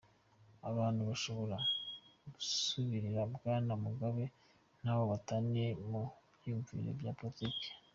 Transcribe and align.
Abantu 0.69 1.01
bashobora 1.09 1.57
gusubirira 2.33 3.21
Bwana 3.35 3.73
Mugabe 3.85 4.23
ntaho 4.81 5.03
bataniye 5.11 5.69
mu 5.89 6.01
vyiyumviro 6.39 6.91
vya 7.01 7.13
politike. 7.19 7.67